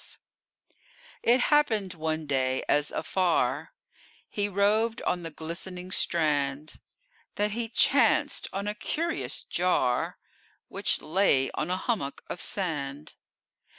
It 1.21 1.41
happened 1.53 1.93
one 1.93 2.25
day, 2.25 2.63
as 2.67 2.89
afar 2.89 3.71
He 4.27 4.49
roved 4.49 4.99
on 5.03 5.21
the 5.21 5.29
glistening 5.29 5.91
strand, 5.91 6.79
That 7.35 7.51
he 7.51 7.69
chanced 7.69 8.47
on 8.51 8.67
a 8.67 8.73
curious 8.73 9.43
jar, 9.43 10.17
Which 10.69 11.03
lay 11.03 11.51
on 11.51 11.69
a 11.69 11.77
hummock 11.77 12.23
of 12.31 12.41
sand. 12.41 13.13